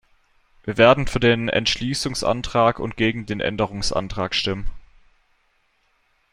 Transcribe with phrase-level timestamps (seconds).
[0.63, 4.67] Wir werden für den Entschließungsantrag und gegen den Änderungsantrag stimmen.